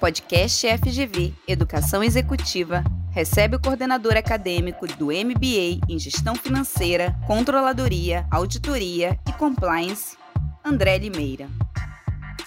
[0.00, 9.20] podcast FGV Educação Executiva recebe o coordenador acadêmico do MBA em Gestão Financeira, Controladoria, Auditoria
[9.28, 10.16] e Compliance,
[10.64, 11.50] André Limeira.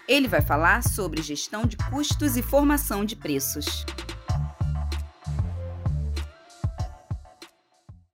[0.07, 3.85] Ele vai falar sobre gestão de custos e formação de preços.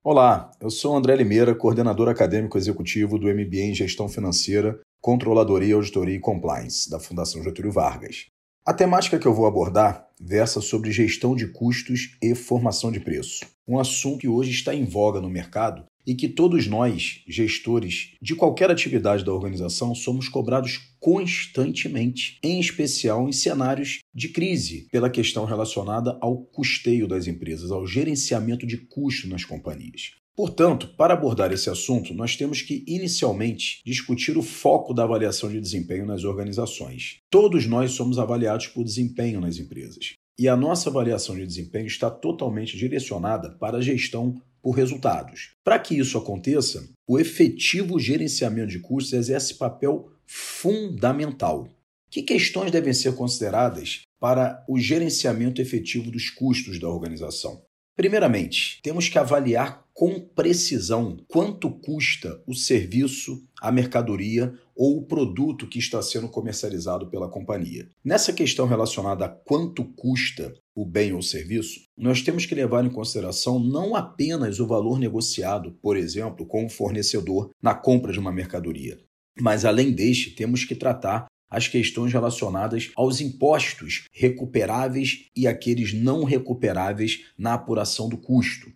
[0.03, 6.15] Olá, eu sou André Limeira, coordenador acadêmico executivo do MBA em Gestão Financeira, Controladoria, Auditoria
[6.15, 8.25] e Compliance, da Fundação Getúlio Vargas.
[8.65, 13.45] A temática que eu vou abordar versa sobre gestão de custos e formação de preço,
[13.67, 18.35] um assunto que hoje está em voga no mercado e que todos nós, gestores de
[18.35, 25.45] qualquer atividade da organização, somos cobrados constantemente, em especial em cenários de crise, pela questão
[25.45, 30.18] relacionada ao custeio das empresas, ao gerenciamento de custo nas companhias.
[30.39, 35.59] Portanto, para abordar esse assunto, nós temos que inicialmente discutir o foco da avaliação de
[35.59, 37.17] desempenho nas organizações.
[37.29, 40.13] Todos nós somos avaliados por desempenho nas empresas.
[40.39, 45.55] E a nossa avaliação de desempenho está totalmente direcionada para a gestão por resultados.
[45.61, 51.67] Para que isso aconteça, o efetivo gerenciamento de custos exerce papel fundamental.
[52.09, 57.61] Que questões devem ser consideradas para o gerenciamento efetivo dos custos da organização?
[57.99, 65.67] Primeiramente, temos que avaliar com precisão quanto custa o serviço, a mercadoria ou o produto
[65.67, 67.89] que está sendo comercializado pela companhia.
[68.01, 72.89] Nessa questão relacionada a quanto custa o bem ou serviço, nós temos que levar em
[72.89, 78.31] consideração não apenas o valor negociado, por exemplo, com o fornecedor na compra de uma
[78.31, 78.97] mercadoria,
[79.41, 86.23] mas além deste, temos que tratar as questões relacionadas aos impostos recuperáveis e aqueles não
[86.23, 88.71] recuperáveis na apuração do custo.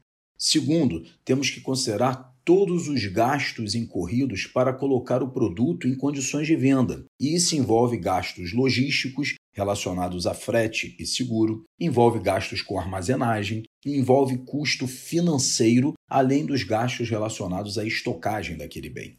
[0.45, 6.53] Segundo, temos que considerar todos os gastos incorridos para colocar o produto em condições de
[6.58, 7.05] venda.
[7.17, 14.38] E isso envolve gastos logísticos relacionados a frete e seguro, envolve gastos com armazenagem, envolve
[14.39, 19.16] custo financeiro, além dos gastos relacionados à estocagem daquele bem.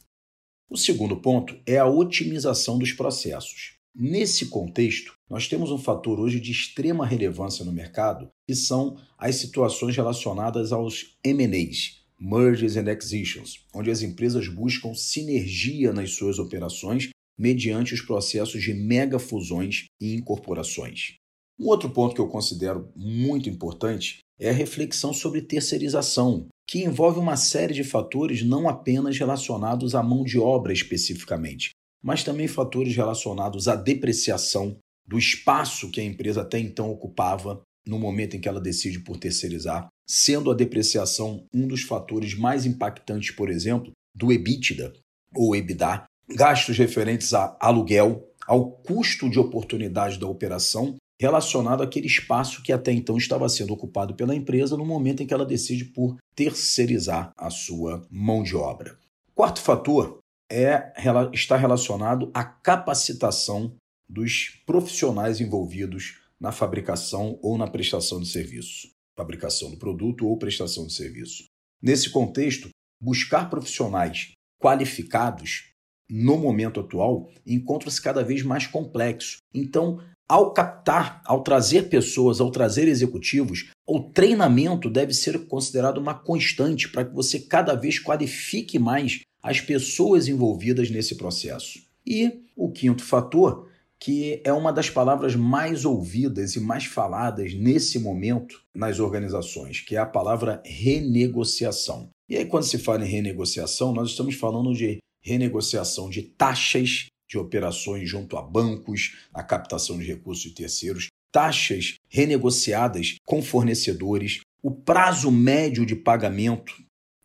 [0.68, 3.78] O segundo ponto é a otimização dos processos.
[3.96, 9.36] Nesse contexto, nós temos um fator hoje de extrema relevância no mercado, que são as
[9.36, 17.10] situações relacionadas aos M&As, Mergers and Acquisitions, onde as empresas buscam sinergia nas suas operações
[17.38, 21.16] mediante os processos de megafusões e incorporações.
[21.58, 27.18] Um outro ponto que eu considero muito importante é a reflexão sobre terceirização, que envolve
[27.18, 31.70] uma série de fatores não apenas relacionados à mão de obra especificamente,
[32.02, 34.76] mas também fatores relacionados à depreciação
[35.06, 39.18] do espaço que a empresa até então ocupava no momento em que ela decide por
[39.18, 44.92] terceirizar, sendo a depreciação um dos fatores mais impactantes, por exemplo, do EBITDA
[45.34, 52.62] ou EBITDA, gastos referentes a aluguel, ao custo de oportunidade da operação relacionado àquele espaço
[52.62, 56.16] que até então estava sendo ocupado pela empresa no momento em que ela decide por
[56.34, 58.98] terceirizar a sua mão de obra.
[59.34, 60.18] Quarto fator
[60.50, 60.92] é
[61.32, 63.74] está relacionado à capacitação
[64.08, 70.86] dos profissionais envolvidos na fabricação ou na prestação de serviço, fabricação do produto ou prestação
[70.86, 71.44] de serviço.
[71.82, 72.68] Nesse contexto,
[73.00, 75.70] buscar profissionais qualificados
[76.08, 79.38] no momento atual encontra-se cada vez mais complexo.
[79.52, 86.14] Então, ao captar, ao trazer pessoas, ao trazer executivos, o treinamento deve ser considerado uma
[86.14, 91.78] constante para que você cada vez qualifique mais as pessoas envolvidas nesse processo.
[92.06, 93.68] E o quinto fator,
[94.04, 99.96] que é uma das palavras mais ouvidas e mais faladas nesse momento nas organizações, que
[99.96, 102.10] é a palavra renegociação.
[102.28, 107.38] E aí, quando se fala em renegociação, nós estamos falando de renegociação de taxas de
[107.38, 114.70] operações junto a bancos, a captação de recursos de terceiros, taxas renegociadas com fornecedores, o
[114.70, 116.74] prazo médio de pagamento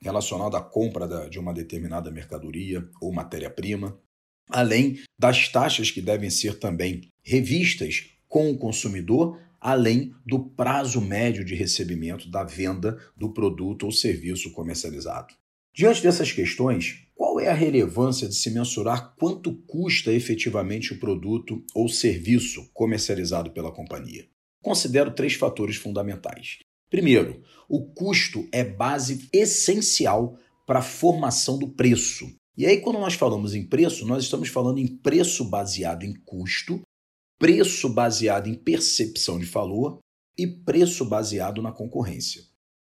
[0.01, 3.99] relacionado à compra de uma determinada mercadoria ou matéria-prima,
[4.49, 11.45] além das taxas que devem ser também revistas com o consumidor, além do prazo médio
[11.45, 15.33] de recebimento da venda do produto ou serviço comercializado.
[15.73, 21.63] Diante dessas questões, qual é a relevância de se mensurar quanto custa efetivamente o produto
[21.75, 24.27] ou serviço comercializado pela companhia?
[24.61, 26.59] Considero três fatores fundamentais.
[26.89, 32.38] Primeiro, o custo é base essencial para a formação do preço.
[32.59, 36.81] E aí, quando nós falamos em preço, nós estamos falando em preço baseado em custo,
[37.39, 39.99] preço baseado em percepção de valor
[40.37, 42.43] e preço baseado na concorrência.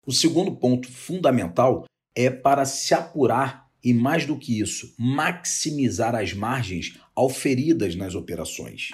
[0.03, 1.85] O segundo ponto fundamental
[2.15, 8.89] é para se apurar e, mais do que isso, maximizar as margens auferidas nas operações.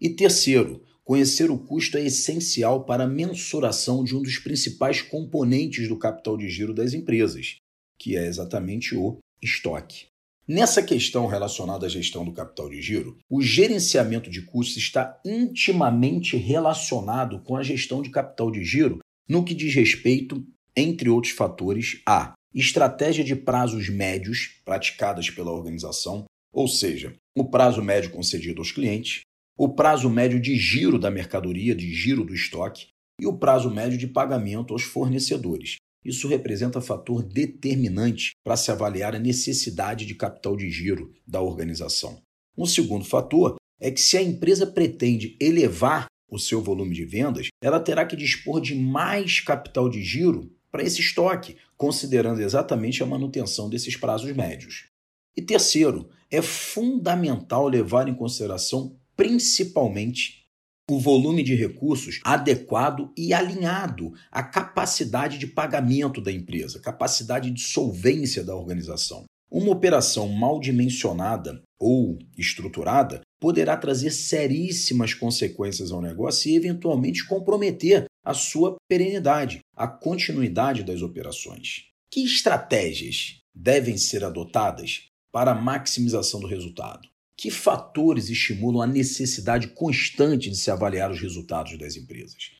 [0.00, 5.88] E terceiro, conhecer o custo é essencial para a mensuração de um dos principais componentes
[5.88, 7.56] do capital de giro das empresas,
[7.98, 10.06] que é exatamente o estoque.
[10.48, 16.36] Nessa questão relacionada à gestão do capital de giro, o gerenciamento de custos está intimamente
[16.36, 20.46] relacionado com a gestão de capital de giro no que diz respeito,
[20.76, 27.82] entre outros fatores, à estratégia de prazos médios praticadas pela organização, ou seja, o prazo
[27.82, 29.22] médio concedido aos clientes,
[29.58, 32.86] o prazo médio de giro da mercadoria, de giro do estoque,
[33.20, 35.76] e o prazo médio de pagamento aos fornecedores.
[36.06, 42.22] Isso representa fator determinante para se avaliar a necessidade de capital de giro da organização.
[42.56, 47.48] Um segundo fator é que se a empresa pretende elevar o seu volume de vendas,
[47.60, 53.06] ela terá que dispor de mais capital de giro para esse estoque, considerando exatamente a
[53.06, 54.86] manutenção desses prazos médios.
[55.36, 60.45] E terceiro, é fundamental levar em consideração principalmente
[60.88, 67.60] o volume de recursos adequado e alinhado à capacidade de pagamento da empresa, capacidade de
[67.60, 69.24] solvência da organização.
[69.50, 78.06] Uma operação mal dimensionada ou estruturada poderá trazer seríssimas consequências ao negócio e eventualmente comprometer
[78.24, 81.86] a sua perenidade, a continuidade das operações.
[82.10, 87.08] Que estratégias devem ser adotadas para a maximização do resultado?
[87.36, 92.52] Que fatores estimulam a necessidade constante de se avaliar os resultados das empresas?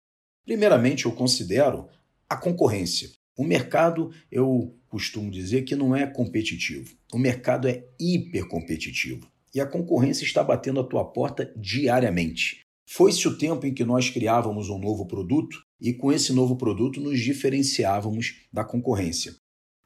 [0.44, 1.88] Primeiramente, eu considero
[2.28, 3.10] a concorrência.
[3.38, 6.94] O mercado, eu costumo dizer que não é competitivo.
[7.12, 12.60] O mercado é hipercompetitivo e a concorrência está batendo a tua porta diariamente.
[12.86, 17.00] Foi-se o tempo em que nós criávamos um novo produto e com esse novo produto
[17.00, 19.34] nos diferenciávamos da concorrência.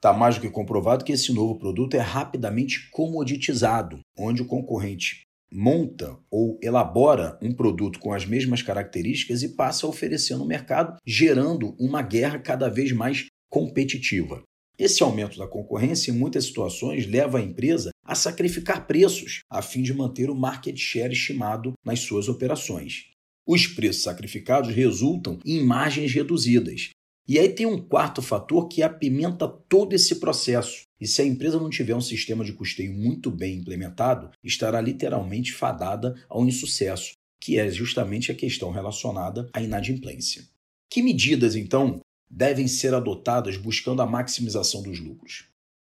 [0.00, 5.20] Está mais do que comprovado que esse novo produto é rapidamente comoditizado, onde o concorrente
[5.52, 10.96] monta ou elabora um produto com as mesmas características e passa a oferecer no mercado,
[11.04, 14.42] gerando uma guerra cada vez mais competitiva.
[14.78, 19.82] Esse aumento da concorrência, em muitas situações, leva a empresa a sacrificar preços a fim
[19.82, 23.10] de manter o market share estimado nas suas operações.
[23.46, 26.88] Os preços sacrificados resultam em margens reduzidas.
[27.28, 30.82] E aí tem um quarto fator que apimenta todo esse processo.
[31.00, 35.52] E se a empresa não tiver um sistema de custeio muito bem implementado, estará literalmente
[35.52, 40.44] fadada ao insucesso, que é justamente a questão relacionada à inadimplência.
[40.90, 45.48] Que medidas, então, devem ser adotadas buscando a maximização dos lucros.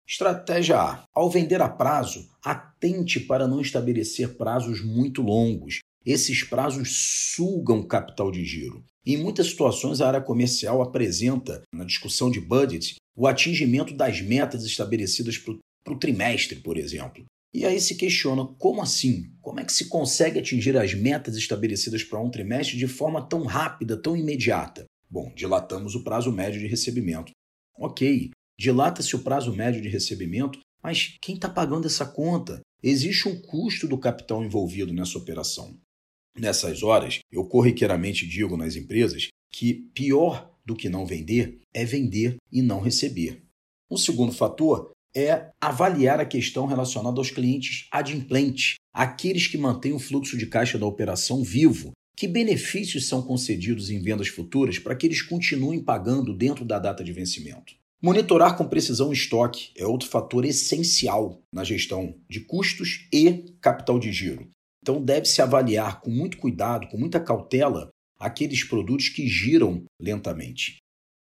[0.08, 5.80] Estratégia A: ao vender a prazo, atente para não estabelecer prazos muito longos.
[6.08, 8.82] Esses prazos sugam capital de giro.
[9.06, 14.64] Em muitas situações, a área comercial apresenta, na discussão de budget, o atingimento das metas
[14.64, 17.26] estabelecidas para o trimestre, por exemplo.
[17.54, 19.34] E aí se questiona como assim?
[19.42, 23.44] Como é que se consegue atingir as metas estabelecidas para um trimestre de forma tão
[23.44, 24.86] rápida, tão imediata?
[25.10, 27.34] Bom, dilatamos o prazo médio de recebimento.
[27.78, 32.62] Ok, dilata-se o prazo médio de recebimento, mas quem está pagando essa conta?
[32.82, 35.78] Existe um custo do capital envolvido nessa operação.
[36.38, 42.38] Nessas horas, eu corriqueiramente digo nas empresas que pior do que não vender é vender
[42.52, 43.42] e não receber.
[43.90, 50.00] Um segundo fator é avaliar a questão relacionada aos clientes adimplentes, aqueles que mantêm o
[50.00, 55.06] fluxo de caixa da operação vivo que benefícios são concedidos em vendas futuras para que
[55.06, 57.76] eles continuem pagando dentro da data de vencimento?
[58.02, 64.00] Monitorar com precisão o estoque é outro fator essencial na gestão de custos e capital
[64.00, 64.48] de giro.
[64.88, 70.78] Então, deve-se avaliar com muito cuidado, com muita cautela, aqueles produtos que giram lentamente.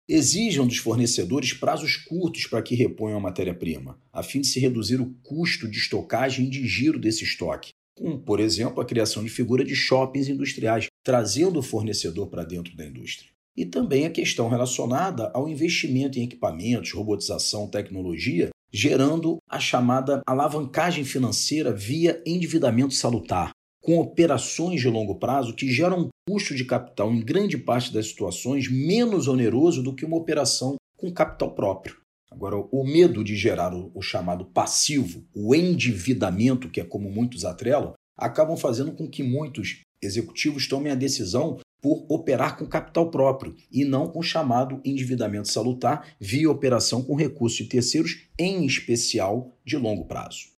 [0.08, 5.00] Exijam dos fornecedores prazos curtos para que reponham a matéria-prima, a fim de se reduzir
[5.00, 9.30] o custo de estocagem e de giro desse estoque, como, por exemplo, a criação de
[9.30, 13.30] figura de shoppings industriais, trazendo o fornecedor para dentro da indústria.
[13.56, 21.04] E também a questão relacionada ao investimento em equipamentos, robotização, tecnologia, gerando a chamada alavancagem
[21.04, 23.51] financeira via endividamento salutar,
[23.82, 28.06] com operações de longo prazo que geram um custo de capital em grande parte das
[28.06, 31.96] situações menos oneroso do que uma operação com capital próprio.
[32.30, 37.92] Agora, o medo de gerar o, chamado passivo, o endividamento, que é como muitos atrelam,
[38.16, 43.84] acabam fazendo com que muitos executivos tomem a decisão por operar com capital próprio e
[43.84, 49.76] não com o chamado endividamento salutar via operação com recursos de terceiros, em especial de
[49.76, 50.52] longo prazo.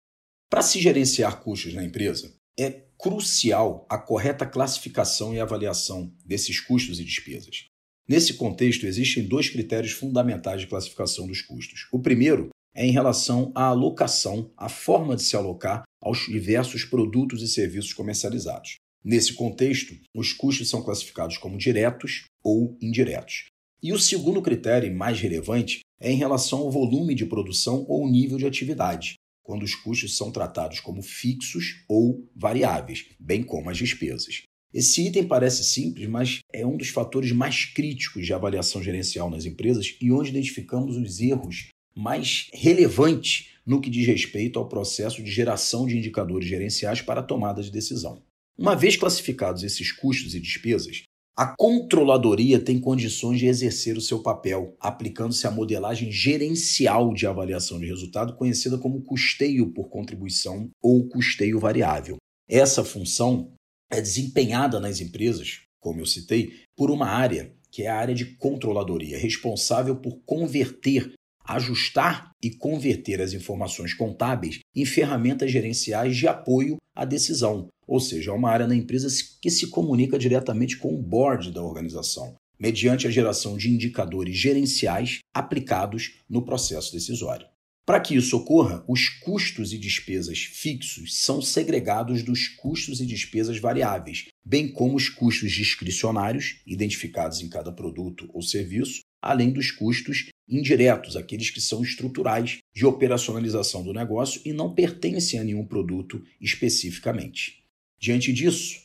[0.49, 6.99] Para se gerenciar custos na empresa, é crucial a correta classificação e avaliação desses custos
[6.99, 7.65] e despesas.
[8.07, 11.87] Nesse contexto, existem dois critérios fundamentais de classificação dos custos.
[11.91, 17.41] O primeiro é em relação à alocação, a forma de se alocar aos diversos produtos
[17.41, 18.77] e serviços comercializados.
[19.03, 23.45] Nesse contexto, os custos são classificados como diretos ou indiretos.
[23.81, 28.37] E o segundo critério, mais relevante, é em relação ao volume de produção ou nível
[28.37, 34.43] de atividade, quando os custos são tratados como fixos ou variáveis, bem como as despesas.
[34.73, 39.45] Esse item parece simples, mas é um dos fatores mais críticos de avaliação gerencial nas
[39.45, 45.29] empresas e onde identificamos os erros mais relevantes no que diz respeito ao processo de
[45.29, 48.23] geração de indicadores gerenciais para a tomada de decisão.
[48.57, 51.03] Uma vez classificados esses custos e despesas,
[51.35, 57.79] a controladoria tem condições de exercer o seu papel, aplicando-se a modelagem gerencial de avaliação
[57.79, 62.17] de resultado, conhecida como custeio por contribuição ou custeio variável.
[62.47, 63.51] Essa função
[63.91, 68.35] é desempenhada nas empresas, como eu citei, por uma área que é a área de
[68.35, 71.13] controladoria, responsável por converter,
[71.43, 78.31] ajustar e converter as informações contábeis em ferramentas gerenciais de apoio à decisão, ou seja,
[78.31, 79.07] é uma área na empresa
[79.41, 85.19] que se comunica diretamente com o board da organização, mediante a geração de indicadores gerenciais
[85.33, 87.47] aplicados no processo decisório.
[87.85, 93.57] Para que isso ocorra, os custos e despesas fixos são segregados dos custos e despesas
[93.57, 100.29] variáveis, bem como os custos discricionários, identificados em cada produto ou serviço, além dos custos
[100.47, 106.23] indiretos, aqueles que são estruturais de operacionalização do negócio e não pertencem a nenhum produto
[106.39, 107.62] especificamente.
[108.03, 108.81] Diante disso,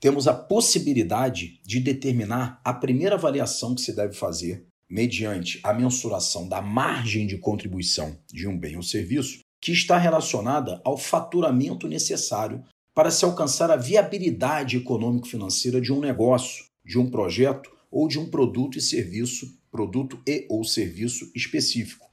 [0.00, 6.48] temos a possibilidade de determinar a primeira avaliação que se deve fazer mediante a mensuração
[6.48, 12.64] da margem de contribuição de um bem ou serviço, que está relacionada ao faturamento necessário
[12.92, 18.28] para se alcançar a viabilidade econômico-financeira de um negócio, de um projeto ou de um
[18.28, 22.10] produto e serviço, produto e ou serviço específico.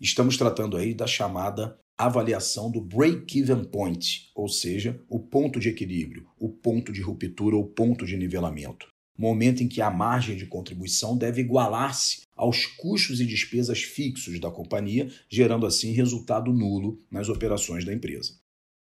[0.00, 6.26] Estamos tratando aí da chamada avaliação do break-even point, ou seja, o ponto de equilíbrio,
[6.38, 8.88] o ponto de ruptura ou ponto de nivelamento.
[9.18, 14.50] Momento em que a margem de contribuição deve igualar-se aos custos e despesas fixos da
[14.50, 18.32] companhia, gerando assim resultado nulo nas operações da empresa.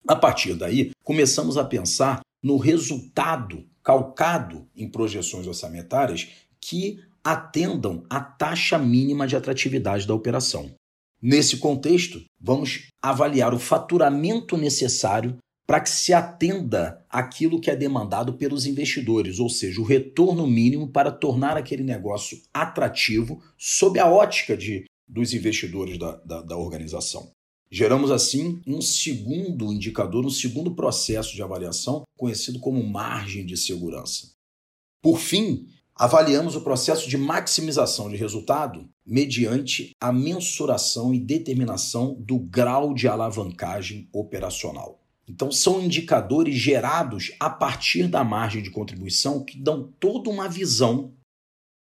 [0.09, 6.28] A partir daí, começamos a pensar no resultado calcado em projeções orçamentárias
[6.61, 10.75] que atendam à taxa mínima de atratividade da operação.
[11.26, 18.35] Nesse contexto, vamos avaliar o faturamento necessário para que se atenda aquilo que é demandado
[18.35, 24.54] pelos investidores, ou seja, o retorno mínimo para tornar aquele negócio atrativo sob a ótica
[24.54, 27.31] de, dos investidores da, da, da organização.
[27.71, 34.33] Geramos assim um segundo indicador, um segundo processo de avaliação, conhecido como margem de segurança.
[35.00, 42.36] Por fim, Avaliamos o processo de maximização de resultado mediante a mensuração e determinação do
[42.36, 45.00] grau de alavancagem operacional.
[45.28, 51.12] Então, são indicadores gerados a partir da margem de contribuição que dão toda uma visão,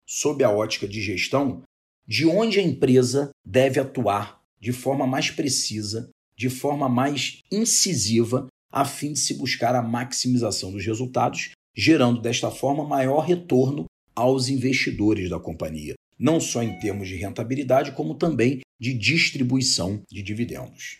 [0.05, 1.63] sob a ótica de gestão,
[2.05, 8.83] de onde a empresa deve atuar de forma mais precisa, de forma mais incisiva, a
[8.83, 13.85] fim de se buscar a maximização dos resultados, gerando desta forma maior retorno
[14.21, 20.21] aos investidores da companhia, não só em termos de rentabilidade, como também de distribuição de
[20.21, 20.99] dividendos.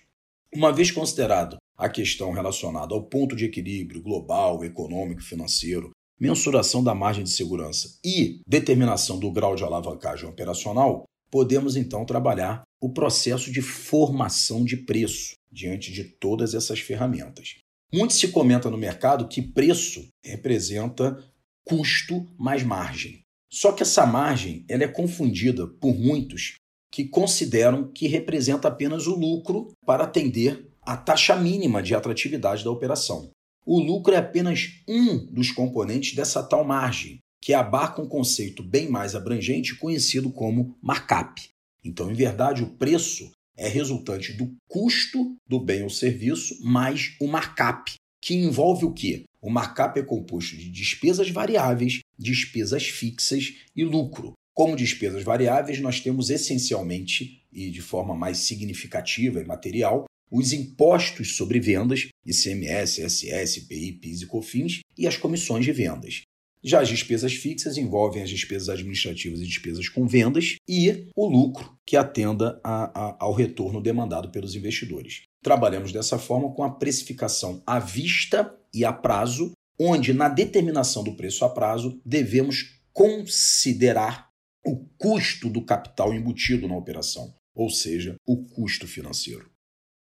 [0.54, 6.94] Uma vez considerado a questão relacionada ao ponto de equilíbrio global, econômico financeiro, mensuração da
[6.94, 13.52] margem de segurança e determinação do grau de alavancagem operacional, podemos então trabalhar o processo
[13.52, 17.56] de formação de preço diante de todas essas ferramentas.
[17.94, 21.18] Muito se comenta no mercado que preço representa
[21.66, 23.22] custo mais margem.
[23.52, 26.56] Só que essa margem ela é confundida por muitos
[26.92, 32.72] que consideram que representa apenas o lucro para atender a taxa mínima de atratividade da
[32.72, 33.30] operação.
[33.66, 38.90] O lucro é apenas um dos componentes dessa tal margem, que abarca um conceito bem
[38.90, 41.42] mais abrangente conhecido como markup.
[41.84, 47.28] Então, em verdade, o preço é resultante do custo do bem ou serviço mais o
[47.28, 49.24] markup, que envolve o quê?
[49.42, 54.34] O markup é composto de despesas variáveis, despesas fixas e lucro.
[54.54, 61.36] Como despesas variáveis, nós temos essencialmente e de forma mais significativa e material os impostos
[61.36, 66.22] sobre vendas, ICMS, SS, IPI, PIS e COFINS e as comissões de vendas.
[66.64, 71.76] Já as despesas fixas envolvem as despesas administrativas e despesas com vendas e o lucro
[71.86, 75.24] que atenda a, a, ao retorno demandado pelos investidores.
[75.44, 81.16] Trabalhamos dessa forma com a precificação à vista e a prazo, onde na determinação do
[81.16, 84.30] preço a prazo devemos considerar
[84.66, 89.50] o custo do capital embutido na operação, ou seja, o custo financeiro.